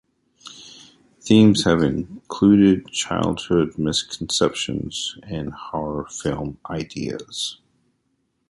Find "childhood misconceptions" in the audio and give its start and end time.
2.87-5.15